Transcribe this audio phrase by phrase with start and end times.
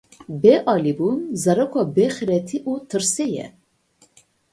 [0.41, 3.47] Bêalîbûn, zaroka bêxîretî û tirsê ye.